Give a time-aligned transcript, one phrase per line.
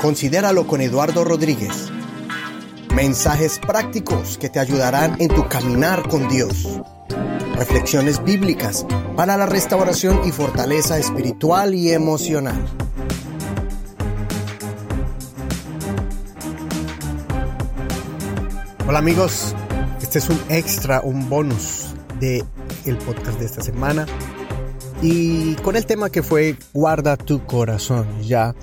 [0.00, 1.90] Considéralo con Eduardo Rodríguez.
[2.94, 6.80] Mensajes prácticos que te ayudarán en tu caminar con Dios.
[7.56, 12.64] Reflexiones bíblicas para la restauración y fortaleza espiritual y emocional.
[18.86, 19.56] Hola amigos,
[20.00, 22.44] este es un extra, un bonus de
[22.84, 24.06] el podcast de esta semana
[25.02, 28.06] y con el tema que fue guarda tu corazón.
[28.22, 28.54] Ya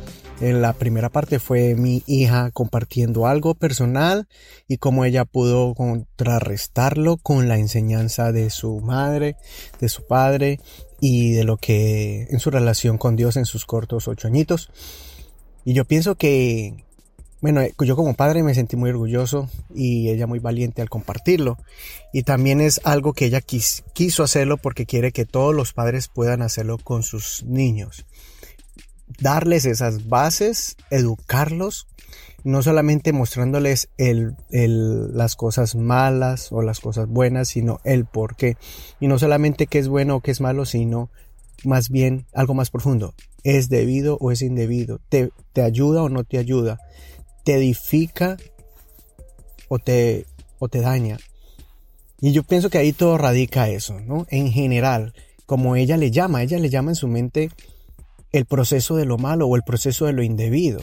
[0.42, 4.28] en la primera parte fue mi hija compartiendo algo personal
[4.68, 9.38] y cómo ella pudo contrarrestarlo con la enseñanza de su madre,
[9.80, 10.60] de su padre
[11.00, 14.70] y de lo que en su relación con Dios en sus cortos ocho añitos.
[15.64, 16.84] Y yo pienso que,
[17.40, 21.58] bueno, yo como padre me sentí muy orgulloso y ella muy valiente al compartirlo.
[22.14, 26.42] Y también es algo que ella quiso hacerlo porque quiere que todos los padres puedan
[26.42, 28.06] hacerlo con sus niños
[29.20, 31.88] darles esas bases, educarlos,
[32.44, 38.58] no solamente mostrándoles el, las cosas malas o las cosas buenas, sino el por qué.
[39.00, 41.10] Y no solamente qué es bueno o qué es malo, sino
[41.64, 43.16] más bien algo más profundo.
[43.44, 45.00] ¿Es debido o es indebido?
[45.10, 46.80] ¿Te, te ayuda o no te ayuda?
[47.44, 48.38] ¿Te edifica
[49.68, 50.26] o te,
[50.60, 51.18] o te daña?
[52.22, 54.26] Y yo pienso que ahí todo radica eso, ¿no?
[54.30, 55.14] En general,
[55.46, 57.50] como ella le llama, ella le llama en su mente
[58.38, 60.82] el proceso de lo malo o el proceso de lo indebido.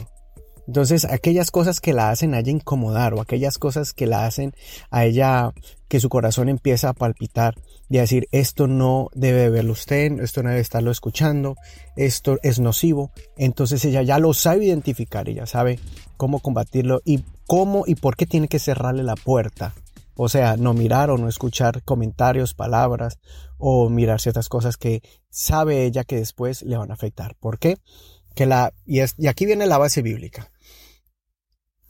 [0.65, 4.53] Entonces, aquellas cosas que la hacen a ella incomodar o aquellas cosas que la hacen
[4.91, 5.51] a ella
[5.89, 7.53] que su corazón empieza a palpitar
[7.89, 11.55] y a decir, esto no debe verlo usted, esto no debe estarlo escuchando,
[11.97, 13.11] esto es nocivo.
[13.37, 15.79] Entonces ella ya lo sabe identificar, ella sabe
[16.17, 19.73] cómo combatirlo y cómo y por qué tiene que cerrarle la puerta
[20.15, 23.19] o sea, no mirar o no escuchar comentarios, palabras
[23.57, 27.35] o mirar ciertas cosas que sabe ella que después le van a afectar.
[27.39, 27.77] ¿Por qué?
[28.35, 30.51] Que la, y, y aquí viene la base bíblica.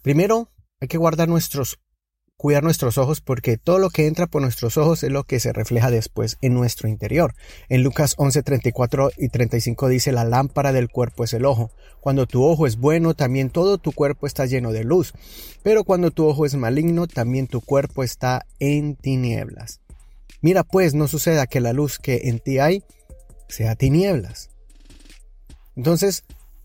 [0.01, 1.79] Primero, hay que guardar nuestros
[2.37, 5.53] cuidar nuestros ojos porque todo lo que entra por nuestros ojos es lo que se
[5.53, 7.33] refleja después en nuestro interior.
[7.69, 11.71] En Lucas 11, 34 y 35 dice, la lámpara del cuerpo es el ojo.
[12.01, 15.13] Cuando tu ojo es bueno, también todo tu cuerpo está lleno de luz.
[15.63, 19.79] Pero cuando tu ojo es maligno, también tu cuerpo está en tinieblas.
[20.41, 22.83] Mira pues, no suceda que la luz que en ti hay
[23.47, 24.49] sea tinieblas.
[25.75, 26.23] Entonces,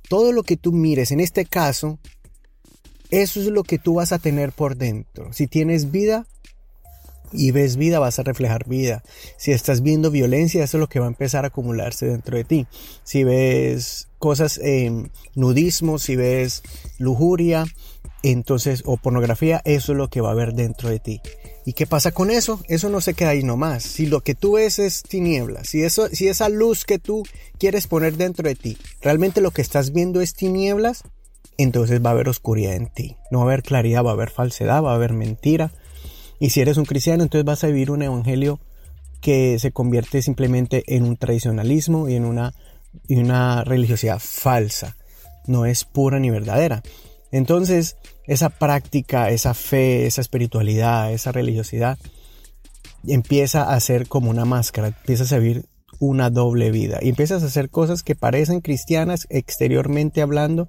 [0.09, 1.99] todo lo que tú mires, en este caso,
[3.11, 5.33] eso es lo que tú vas a tener por dentro.
[5.33, 6.27] Si tienes vida
[7.33, 9.03] y ves vida, vas a reflejar vida.
[9.37, 12.45] Si estás viendo violencia, eso es lo que va a empezar a acumularse dentro de
[12.45, 12.67] ti.
[13.05, 16.63] Si ves cosas, eh, nudismo, si ves
[16.99, 17.67] lujuria,
[18.23, 21.21] entonces, o pornografía, eso es lo que va a haber dentro de ti.
[21.65, 22.61] ¿Y qué pasa con eso?
[22.67, 23.85] Eso no se queda ahí nomás.
[23.85, 27.25] Si lo que tú ves es tiniebla, si, si esa luz que tú
[27.59, 31.05] quieres poner dentro de ti, realmente lo que estás viendo es tinieblas,
[31.59, 33.17] entonces va a haber oscuridad en ti.
[33.31, 35.73] No va a haber claridad, va a haber falsedad, va a haber mentira.
[36.39, 38.61] Y si eres un cristiano, entonces vas a vivir un evangelio
[39.21, 42.55] que se convierte simplemente en un tradicionalismo y en una,
[43.09, 44.97] y una religiosidad falsa.
[45.47, 46.83] No es pura ni verdadera.
[47.33, 51.99] Entonces, esa práctica, esa fe, esa espiritualidad, esa religiosidad,
[53.07, 55.67] empieza a ser como una máscara, empiezas a vivir
[55.99, 60.69] una doble vida y empiezas a hacer cosas que parecen cristianas exteriormente hablando,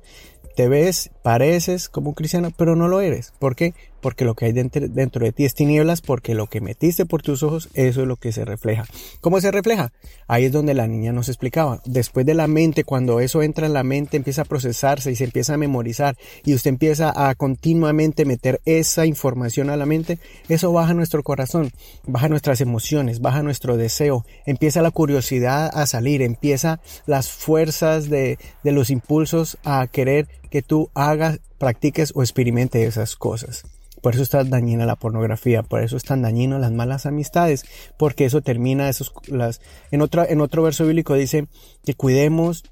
[0.56, 3.34] te ves, pareces como un cristiano, pero no lo eres.
[3.40, 3.74] ¿Por qué?
[4.02, 7.44] Porque lo que hay dentro, de ti es tinieblas, porque lo que metiste por tus
[7.44, 8.86] ojos, eso es lo que se refleja.
[9.22, 9.92] ¿Cómo se refleja?
[10.28, 11.82] Ahí es donde la niña nos explicaba.
[11.86, 15.26] Después de la mente, cuando eso entra en la mente, empieza a procesarse y se
[15.26, 20.72] empieza a memorizar y usted empieza a continuamente meter esa información a la mente, eso
[20.72, 21.72] baja nuestro corazón,
[22.06, 28.38] baja nuestras emociones, baja nuestro deseo, empieza la curiosidad a salir, empieza las fuerzas de,
[28.64, 33.64] de los impulsos a querer que tú hagas, practiques o experimentes esas cosas.
[34.02, 37.66] Por eso está dañina la pornografía, por eso están dañino las malas amistades,
[37.98, 39.62] porque eso termina esos las
[39.92, 41.48] en otra en otro verso bíblico dice
[41.84, 42.64] que cuidemos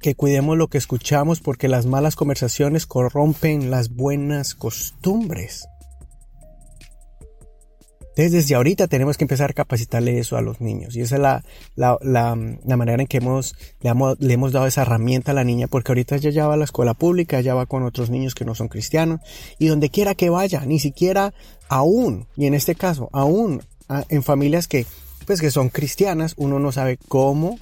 [0.00, 5.68] que cuidemos lo que escuchamos porque las malas conversaciones corrompen las buenas costumbres
[8.16, 10.96] desde ahorita tenemos que empezar a capacitarle eso a los niños.
[10.96, 15.32] Y esa es la, la, la, manera en que hemos le, hemos dado esa herramienta
[15.32, 17.82] a la niña, porque ahorita ya, ya va a la escuela pública, ya va con
[17.82, 19.20] otros niños que no son cristianos,
[19.58, 21.34] y donde quiera que vaya, ni siquiera
[21.68, 23.62] aún, y en este caso, aún
[24.08, 24.86] en familias que,
[25.26, 27.58] pues que son cristianas, uno no sabe cómo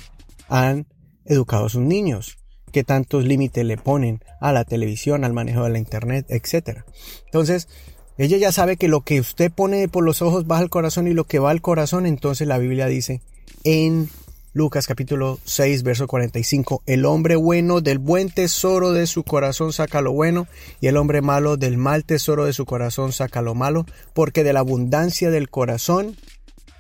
[0.49, 0.87] han
[1.25, 2.39] educado a sus niños
[2.75, 6.81] qué tantos límites le ponen a la televisión, al manejo de la internet, etc.
[7.25, 7.69] Entonces,
[8.17, 11.15] ella ya sabe que lo que usted pone por los ojos va al corazón y
[11.15, 13.21] lo que va al corazón, entonces la Biblia dice,
[13.65, 14.09] en
[14.53, 16.85] Lucas capítulo 6, verso 45.
[16.87, 20.47] El hombre bueno del buen tesoro de su corazón saca lo bueno,
[20.81, 24.53] y el hombre malo del mal tesoro de su corazón saca lo malo, porque de
[24.53, 26.17] la abundancia del corazón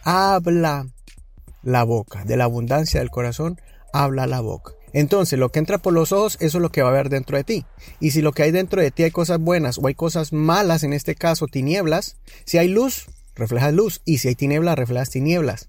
[0.04, 0.86] habla
[1.64, 2.24] la boca.
[2.24, 3.60] De la abundancia del corazón
[3.92, 4.73] habla la boca.
[4.94, 7.36] Entonces, lo que entra por los ojos, eso es lo que va a haber dentro
[7.36, 7.66] de ti.
[7.98, 10.84] Y si lo que hay dentro de ti hay cosas buenas o hay cosas malas,
[10.84, 14.00] en este caso tinieblas, si hay luz, reflejas luz.
[14.04, 15.68] Y si hay tinieblas, reflejas tinieblas.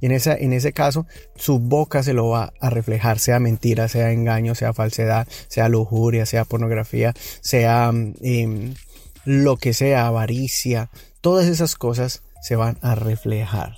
[0.00, 4.12] Y en, en ese caso, su boca se lo va a reflejar, sea mentira, sea
[4.12, 8.74] engaño, sea falsedad, sea lujuria, sea pornografía, sea em,
[9.24, 10.90] lo que sea, avaricia.
[11.20, 13.76] Todas esas cosas se van a reflejar.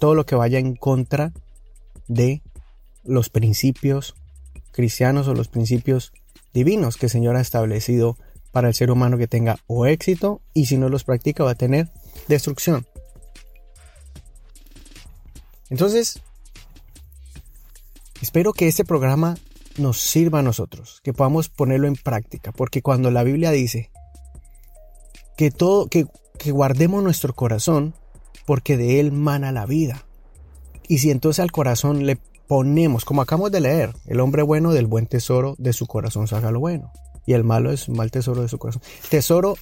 [0.00, 1.32] Todo lo que vaya en contra
[2.08, 2.42] de
[3.04, 4.14] los principios
[4.72, 6.12] cristianos o los principios
[6.52, 8.16] divinos que el Señor ha establecido
[8.52, 11.56] para el ser humano que tenga o éxito y si no los practica va a
[11.56, 11.90] tener
[12.28, 12.86] destrucción.
[15.70, 16.20] Entonces,
[18.20, 19.38] espero que este programa
[19.78, 23.90] nos sirva a nosotros, que podamos ponerlo en práctica, porque cuando la Biblia dice
[25.38, 26.06] que todo, que,
[26.38, 27.94] que guardemos nuestro corazón,
[28.44, 30.04] porque de él mana la vida.
[30.88, 32.18] Y si entonces al corazón le
[32.52, 36.50] ponemos, como acabamos de leer, el hombre bueno del buen tesoro de su corazón saca
[36.50, 36.92] lo bueno
[37.24, 38.82] y el malo es mal tesoro de su corazón.
[39.08, 39.54] Tesoro,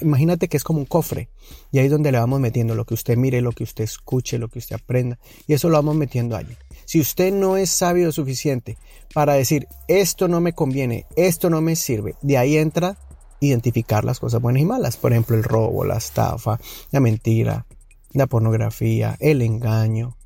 [0.00, 1.28] imagínate que es como un cofre
[1.72, 4.38] y ahí es donde le vamos metiendo lo que usted mire, lo que usted escuche,
[4.38, 6.56] lo que usted aprenda y eso lo vamos metiendo allí.
[6.86, 8.78] Si usted no es sabio suficiente
[9.12, 12.96] para decir esto no me conviene, esto no me sirve, de ahí entra
[13.40, 16.58] identificar las cosas buenas y malas, por ejemplo el robo, la estafa,
[16.92, 17.66] la mentira,
[18.14, 20.17] la pornografía, el engaño,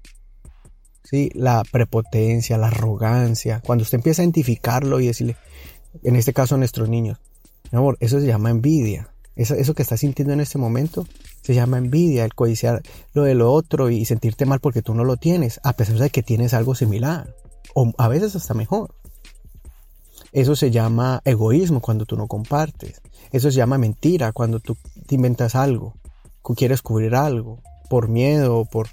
[1.12, 1.30] ¿sí?
[1.34, 3.62] la prepotencia, la arrogancia.
[3.64, 5.36] Cuando usted empieza a identificarlo y decirle,
[6.02, 7.20] en este caso a nuestros niños.
[7.70, 9.08] Mi amor, eso se llama envidia.
[9.36, 11.06] Eso, que estás sintiendo en este momento
[11.42, 12.82] se llama envidia, el codiciar
[13.14, 16.10] lo de lo otro y sentirte mal porque tú no lo tienes, a pesar de
[16.10, 17.34] que tienes algo similar,
[17.74, 18.94] o a veces hasta mejor.
[20.32, 23.00] Eso se llama egoísmo cuando tú no compartes.
[23.32, 24.76] Eso se llama mentira cuando tú
[25.06, 25.94] te inventas algo,
[26.54, 28.88] quieres cubrir algo, por miedo o por...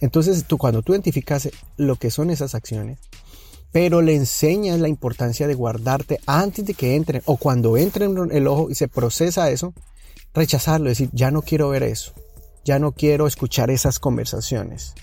[0.00, 2.98] Entonces tú cuando tú identificas lo que son esas acciones,
[3.72, 8.32] pero le enseñas la importancia de guardarte antes de que entren o cuando entre en
[8.32, 9.74] el ojo y se procesa eso,
[10.34, 12.12] rechazarlo, decir, ya no quiero ver eso,
[12.64, 14.94] ya no quiero escuchar esas conversaciones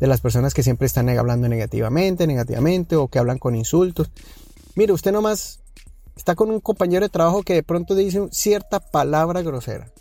[0.00, 4.10] de las personas que siempre están hablando negativamente, negativamente o que hablan con insultos.
[4.74, 5.60] Mire, usted nomás
[6.16, 9.92] está con un compañero de trabajo que de pronto dice cierta palabra grosera.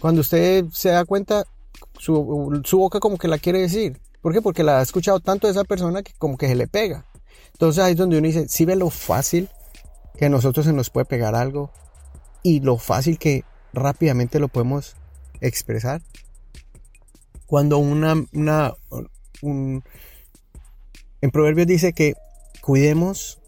[0.00, 1.44] Cuando usted se da cuenta,
[1.98, 4.00] su, su boca como que la quiere decir.
[4.20, 4.42] ¿Por qué?
[4.42, 7.06] Porque la ha escuchado tanto de esa persona que como que se le pega.
[7.52, 9.48] Entonces ahí es donde uno dice, si ve lo fácil
[10.16, 11.70] que a nosotros se nos puede pegar algo
[12.42, 14.96] y lo fácil que rápidamente lo podemos
[15.40, 16.02] expresar.
[17.46, 18.74] Cuando una, una
[19.42, 19.82] un,
[21.20, 22.14] en Proverbios dice que
[22.60, 23.38] cuidemos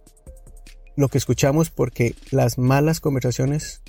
[0.96, 3.82] lo que escuchamos porque las malas conversaciones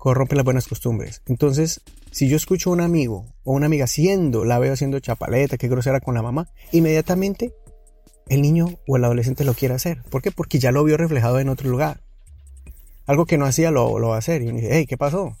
[0.00, 1.20] corrompen las buenas costumbres.
[1.26, 5.58] Entonces, si yo escucho a un amigo o una amiga haciendo, la veo haciendo chapaleta,
[5.58, 7.52] que grosera con la mamá, inmediatamente
[8.26, 10.02] el niño o el adolescente lo quiere hacer.
[10.04, 10.32] ¿Por qué?
[10.32, 12.00] Porque ya lo vio reflejado en otro lugar.
[13.04, 14.40] Algo que no hacía lo, lo va a hacer.
[14.40, 15.36] Y uno dice, hey, ¿qué pasó?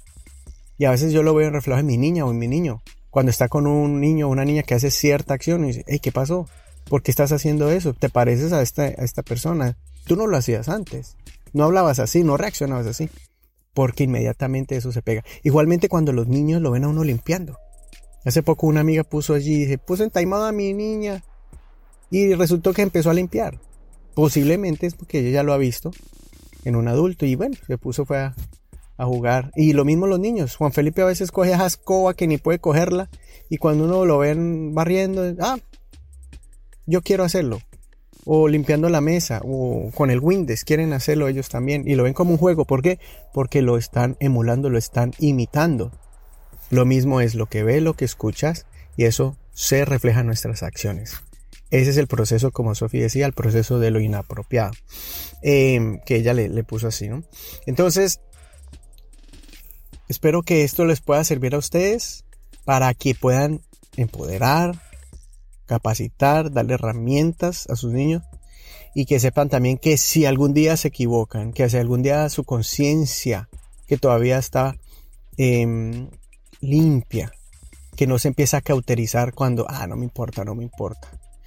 [0.76, 2.82] Y a veces yo lo veo reflejado en mi niña o en mi niño.
[3.08, 6.00] Cuando está con un niño o una niña que hace cierta acción y dice, hey,
[6.00, 6.46] ¿qué pasó?
[6.86, 7.94] ¿Por qué estás haciendo eso?
[7.94, 9.78] ¿Te pareces a esta, a esta persona?
[10.04, 11.16] Tú no lo hacías antes.
[11.54, 13.08] No hablabas así, no reaccionabas así
[13.74, 15.24] porque inmediatamente eso se pega.
[15.42, 17.58] Igualmente cuando los niños lo ven a uno limpiando.
[18.24, 21.22] Hace poco una amiga puso allí, dice, puse entaimado a mi niña
[22.10, 23.58] y resultó que empezó a limpiar.
[24.14, 25.90] Posiblemente es porque ella ya lo ha visto
[26.64, 28.34] en un adulto y bueno, se puso fue a,
[28.98, 29.50] jugar.
[29.56, 30.56] Y lo mismo los niños.
[30.56, 33.08] Juan Felipe a veces coge a escoba que ni puede cogerla
[33.48, 35.56] y cuando uno lo ven barriendo, ah,
[36.84, 37.60] yo quiero hacerlo
[38.24, 42.14] o limpiando la mesa o con el Windows quieren hacerlo ellos también y lo ven
[42.14, 42.64] como un juego.
[42.64, 42.98] ¿Por qué?
[43.32, 45.92] Porque lo están emulando, lo están imitando.
[46.70, 50.62] Lo mismo es lo que ve, lo que escuchas y eso se refleja en nuestras
[50.62, 51.16] acciones.
[51.70, 54.72] Ese es el proceso, como Sofía decía, el proceso de lo inapropiado,
[55.42, 57.22] em, que ella le, le puso así, ¿no?
[57.64, 58.20] Entonces,
[60.08, 62.24] espero que esto les pueda servir a ustedes
[62.64, 63.60] para que puedan
[63.96, 64.80] empoderar,
[65.70, 68.24] capacitar, darle herramientas a sus niños
[68.92, 72.42] y que sepan también que si algún día se equivocan, que si algún día su
[72.42, 73.48] conciencia,
[73.86, 74.74] que todavía está
[75.36, 76.08] em,
[76.60, 77.30] limpia,
[77.94, 81.06] que no se empieza a cauterizar cuando, ah, no me importa, no me importa,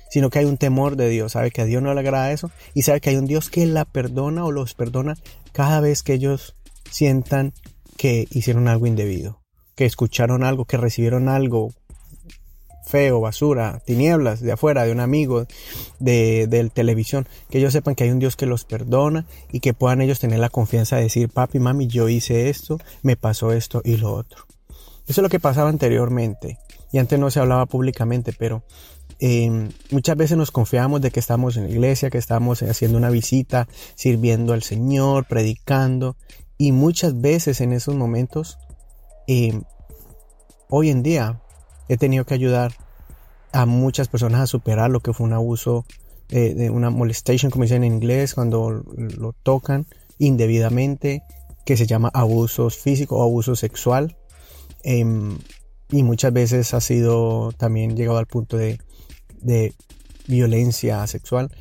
[0.09, 2.49] sino que hay un temor de Dios, sabe que a Dios no le agrada eso
[2.73, 5.15] y sabe que hay un Dios que la perdona o los perdona
[5.51, 6.55] cada vez que ellos
[6.89, 7.51] sientan
[7.97, 9.41] que hicieron algo indebido,
[9.75, 11.73] que escucharon algo, que recibieron algo
[12.93, 15.47] feo, basura, tinieblas de afuera, de un amigo,
[15.97, 19.73] de, de televisión, que ellos sepan que hay un Dios que los perdona y que
[19.73, 23.81] puedan ellos tener la confianza de decir, papi, mami, yo hice esto, me pasó esto
[23.83, 24.45] y lo otro.
[25.07, 26.59] Eso es lo que pasaba anteriormente
[26.91, 28.61] y antes no se hablaba públicamente, pero
[29.19, 33.09] eh, muchas veces nos confiamos de que estamos en la iglesia, que estamos haciendo una
[33.09, 36.15] visita, sirviendo al Señor, predicando
[36.59, 38.59] y muchas veces en esos momentos,
[39.25, 39.59] eh,
[40.69, 41.39] hoy en día
[41.87, 42.73] he tenido que ayudar
[43.51, 45.85] a muchas personas a superar lo que fue un abuso
[46.29, 49.85] eh, de una molestation, como dicen en inglés, cuando lo tocan
[50.17, 51.23] indebidamente,
[51.65, 54.17] que se llama abuso físico o abuso sexual.
[54.83, 55.37] Em,
[55.91, 58.79] y muchas veces ha sido también llegado al punto de,
[59.41, 59.73] de
[60.27, 61.51] violencia sexual.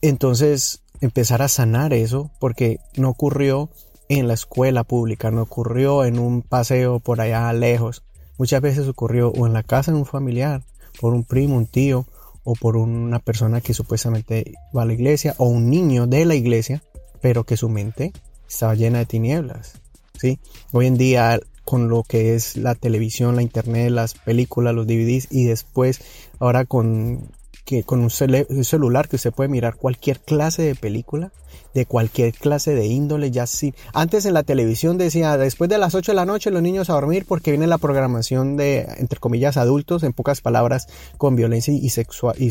[0.00, 3.70] Entonces, empezar a sanar eso, porque no ocurrió
[4.08, 8.02] en la escuela pública, no ocurrió en un paseo por allá lejos.
[8.38, 10.62] Muchas veces ocurrió o en la casa de un familiar,
[11.00, 12.06] por un primo, un tío,
[12.44, 16.34] o por una persona que supuestamente va a la iglesia, o un niño de la
[16.34, 16.82] iglesia,
[17.20, 18.12] pero que su mente
[18.48, 19.74] estaba llena de tinieblas.
[20.18, 20.38] ¿sí?
[20.72, 25.28] Hoy en día con lo que es la televisión, la internet, las películas, los DVDs
[25.30, 26.00] y después
[26.38, 27.30] ahora con
[27.68, 31.32] que con un, celular que usted puede mirar cualquier clase de película,
[31.74, 33.74] de cualquier clase de índole, ya sí.
[33.92, 36.94] Antes en la televisión decía, después de las 8 de la noche los niños a
[36.94, 40.86] dormir porque viene la programación de, entre comillas, adultos, en pocas palabras,
[41.18, 42.50] con violencia y, sexual, y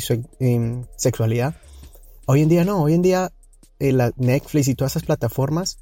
[0.98, 1.56] sexualidad.
[2.28, 3.32] Hoy en día no, hoy en día
[3.80, 5.80] eh, la Netflix y todas esas plataformas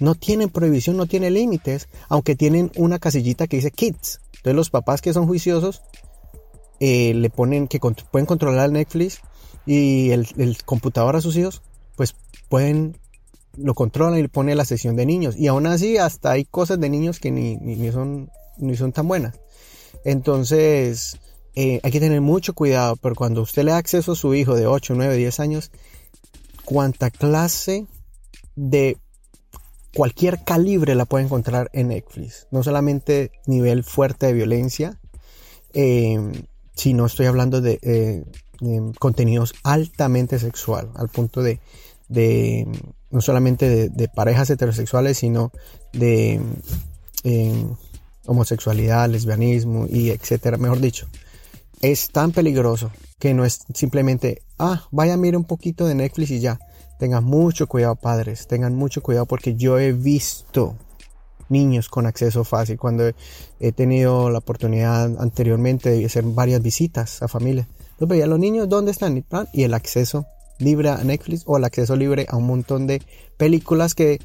[0.00, 4.22] no tienen prohibición, no tienen límites, aunque tienen una casillita que dice kids.
[4.36, 5.82] Entonces los papás que son juiciosos
[6.80, 9.20] eh, le ponen que pueden controlar el Netflix
[9.66, 11.62] y el, computador a sus hijos,
[11.96, 12.14] pues
[12.48, 12.96] pueden
[13.56, 15.36] lo controlan y le pone la sesión de niños.
[15.36, 19.08] Y aún así hasta hay cosas de niños que ni, ni, son, ni son tan
[19.08, 19.40] buenas.
[20.04, 21.18] Entonces
[21.54, 24.54] eh, hay que tener mucho cuidado, pero cuando usted le da acceso a su hijo
[24.54, 25.72] de 8, 9, 10 años,
[26.64, 27.86] cuánta clase
[28.54, 28.96] de
[29.94, 32.46] cualquier calibre la puede encontrar en Netflix.
[32.50, 35.00] No solamente nivel fuerte de violencia,
[35.74, 36.18] eh,
[36.78, 38.24] sino estoy hablando de eh,
[39.00, 41.60] contenidos altamente sexual, al punto de,
[43.10, 45.50] no solamente de, parejas heterosexuales, sino
[45.92, 46.40] de
[47.24, 47.66] eh,
[48.26, 50.56] homosexualidad, lesbianismo y etcétera.
[50.56, 51.08] Mejor dicho,
[51.80, 56.30] es tan peligroso que no es simplemente, ah, vaya a mirar un poquito de Netflix
[56.30, 56.60] y ya.
[57.00, 60.76] Tengan mucho cuidado padres, tengan mucho cuidado porque yo he visto
[61.48, 63.10] niños con acceso fácil cuando
[63.60, 67.66] he tenido la oportunidad anteriormente de hacer varias visitas a familias.
[68.00, 70.26] Yo veía a los niños dónde están y el acceso
[70.58, 73.02] libre a Netflix o el acceso libre a un montón de
[73.36, 74.20] películas que,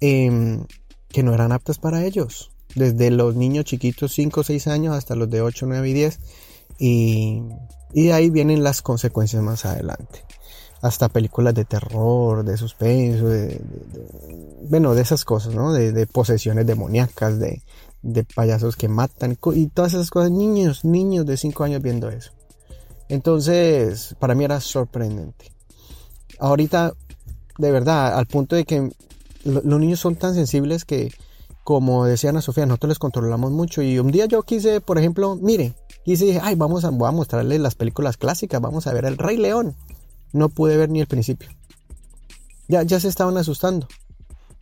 [0.00, 0.64] em,
[1.08, 2.50] que no eran aptas para ellos.
[2.74, 6.18] Desde los niños chiquitos 5 o 6 años hasta los de 8, 9 y 10.
[6.78, 7.42] Y,
[7.92, 10.24] y de ahí vienen las consecuencias más adelante
[10.80, 13.60] hasta películas de terror, de suspenso, de,
[14.68, 15.72] bueno, de esas cosas, ¿no?
[15.72, 17.62] De, posesiones demoníacas, de,
[18.34, 20.30] payasos que matan y todas esas cosas.
[20.30, 22.30] Niños, niños de 5 años viendo eso.
[23.08, 25.52] Entonces, para mí era sorprendente.
[26.38, 26.92] Ahorita,
[27.58, 28.90] de verdad, al punto de que
[29.44, 31.10] los niños son tan sensibles que,
[31.64, 33.82] como decía Ana Sofía, nosotros les controlamos mucho.
[33.82, 37.60] Y un día yo quise, por ejemplo, mire, quise, ay, vamos a, voy a mostrarles
[37.60, 39.74] las películas clásicas, vamos a ver El Rey León
[40.32, 41.48] no pude ver ni el principio.
[42.68, 43.88] Ya, ya se estaban asustando.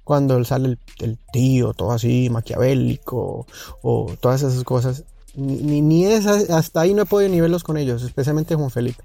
[0.04, 3.46] Cuando sale el, tío, todo así, maquiavélico,
[3.82, 5.04] o todas esas cosas.
[5.34, 9.02] Ni, ni hasta ahí no he podido ni verlos con ellos, especialmente Juan Felipe.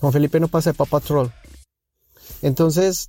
[0.00, 1.28] Juan Felipe no pasa de Papa Troll.
[2.42, 3.08] Entonces,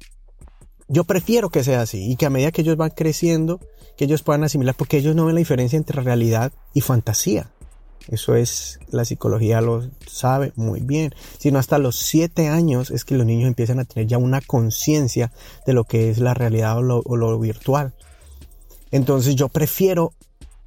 [0.88, 3.60] yo prefiero que sea así y que a medida que ellos van creciendo,
[3.98, 7.50] que ellos puedan asimilar, porque ellos no ven la diferencia entre realidad y fantasía.
[8.10, 11.14] Eso es, la psicología lo sabe muy bien.
[11.38, 15.32] Sino hasta los siete años es que los niños empiezan a tener ya una conciencia
[15.66, 17.94] de lo que es la realidad o lo, virtual.
[18.92, 20.14] Entonces yo prefiero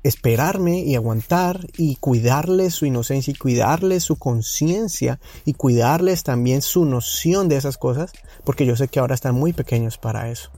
[0.02, 6.84] esperarme y aguantar y cuidarles su inocencia y cuidarles su conciencia y cuidarles también su
[6.84, 8.12] noción de esas cosas,
[8.44, 10.50] porque yo sé que ahora están muy pequeños para eso.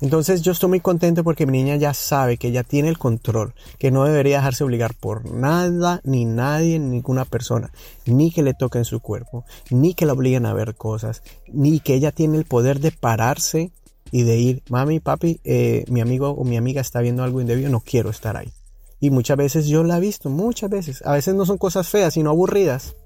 [0.00, 3.54] Entonces yo estoy muy contento porque mi niña ya sabe que ella tiene el control,
[3.78, 7.72] que no debería dejarse obligar por nada, ni nadie, ni ninguna persona,
[8.06, 11.94] ni que le toquen su cuerpo, ni que la obliguen a ver cosas, ni que
[11.94, 13.72] ella tiene el poder de pararse
[14.10, 17.68] y de ir, mami, papi, eh, mi amigo o mi amiga está viendo algo indebido,
[17.70, 18.52] no quiero estar ahí.
[19.00, 21.02] Y muchas veces yo la he visto, muchas veces.
[21.04, 22.96] A veces no son cosas feas, sino aburridas,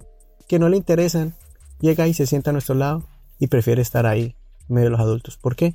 [0.48, 1.34] que no le interesan.
[1.80, 3.02] Llega y se sienta a nuestro lado
[3.38, 4.36] y prefiere estar ahí,
[4.68, 5.36] medio de los adultos.
[5.36, 5.74] ¿Por qué?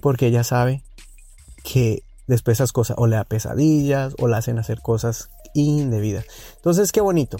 [0.00, 0.82] Porque ella sabe
[1.62, 6.24] que después esas cosas o le da pesadillas o le hacen hacer cosas indebida.
[6.56, 7.38] Entonces, qué bonito.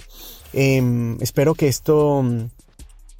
[0.53, 2.49] Em, espero que esto mm,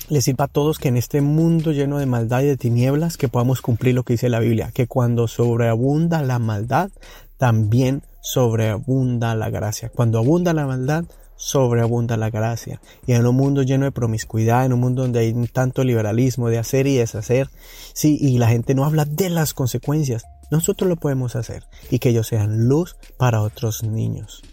[0.09, 3.29] les sirva a todos que en este mundo lleno de maldad y de tinieblas que
[3.29, 6.91] podamos cumplir lo que dice la Biblia, que cuando sobreabunda la maldad,
[7.37, 9.89] también sobreabunda la gracia.
[9.89, 11.05] Cuando abunda la maldad,
[11.41, 12.79] sobreabunda la gracia.
[13.07, 16.59] Y en un mundo lleno de promiscuidad, en un mundo donde hay tanto liberalismo de
[16.59, 17.49] hacer y deshacer,
[17.93, 22.09] sí, y la gente no habla de las consecuencias, nosotros lo podemos hacer y que
[22.09, 24.43] ellos sean luz para otros niños.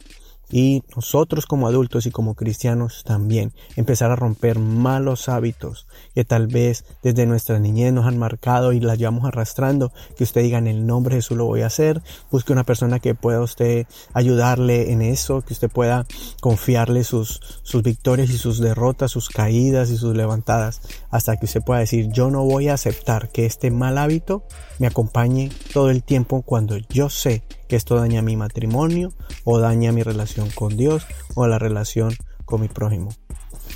[0.50, 6.46] Y nosotros como adultos y como cristianos también empezar a romper malos hábitos que tal
[6.46, 9.92] vez desde nuestra niñez nos han marcado y las llevamos arrastrando.
[10.16, 12.02] Que usted diga en el nombre de Jesús lo voy a hacer.
[12.30, 16.06] Busque una persona que pueda usted ayudarle en eso, que usted pueda
[16.40, 21.62] confiarle sus, sus victorias y sus derrotas, sus caídas y sus levantadas, hasta que usted
[21.62, 24.44] pueda decir yo no voy a aceptar que este mal hábito
[24.78, 29.12] me acompañe todo el tiempo cuando yo sé que esto daña mi matrimonio
[29.44, 33.10] o daña mi relación con Dios o la relación con mi prójimo.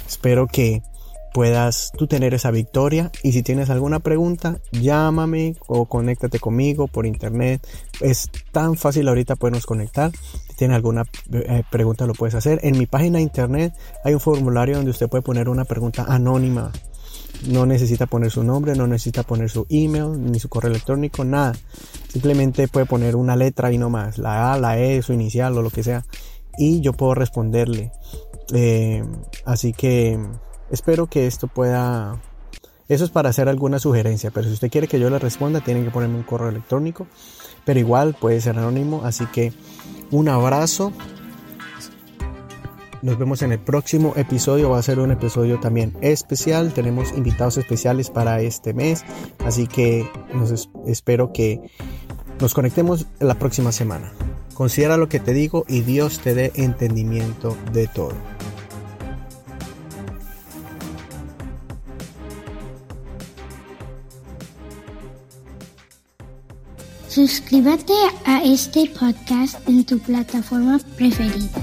[0.07, 0.83] Espero que
[1.33, 7.07] puedas tú tener esa victoria y si tienes alguna pregunta llámame o conéctate conmigo por
[7.07, 7.67] internet.
[8.01, 10.13] Es tan fácil ahorita podernos conectar.
[10.49, 12.61] Si tienes alguna eh, pregunta lo puedes hacer.
[12.63, 16.73] En mi página de internet hay un formulario donde usted puede poner una pregunta anónima
[17.49, 21.55] no necesita poner su nombre, no necesita poner su email, ni su correo electrónico, nada.
[22.09, 25.63] Simplemente puede poner una letra y no más, la A, la E, su inicial o
[25.63, 26.05] lo que sea.
[26.59, 27.93] Y yo puedo responderle.
[28.53, 29.03] Eh,
[29.45, 30.19] así que
[30.71, 32.21] espero que esto pueda...
[32.89, 35.83] Eso es para hacer alguna sugerencia, pero si usted quiere que yo le responda, tiene
[35.83, 37.07] que ponerme un correo electrónico.
[37.65, 39.03] Pero igual puede ser anónimo.
[39.05, 39.53] Así que
[40.11, 40.93] un abrazo
[43.03, 44.71] nos vemos en el próximo episodio.
[44.71, 46.73] Va a ser un episodio también especial.
[46.73, 49.05] Tenemos invitados especiales para este mes.
[49.45, 51.61] Así que nos espero que
[52.41, 54.13] nos conectemos la próxima semana.
[54.55, 58.13] Considera lo que te digo y Dios te dé entendimiento de todo.
[67.09, 67.93] Suscríbete
[68.25, 71.63] a este podcast en tu plataforma preferida